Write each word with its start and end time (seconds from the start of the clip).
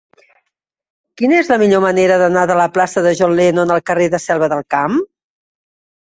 Quina 1.21 1.35
és 1.41 1.49
la 1.51 1.57
millor 1.63 1.83
manera 1.83 2.15
d'anar 2.21 2.45
de 2.51 2.55
la 2.59 2.65
plaça 2.77 3.03
de 3.07 3.11
John 3.19 3.35
Lennon 3.41 3.73
al 3.75 3.83
carrer 3.91 4.07
de 4.15 4.17
la 4.17 4.23
Selva 4.23 4.49
del 4.55 4.63
Camp? 4.77 4.97